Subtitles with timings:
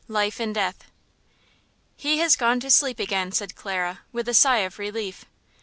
[0.07, 0.85] –Life and Death.
[1.95, 5.25] "HE has gone to sleep again," said Clara, with a sigh of relief.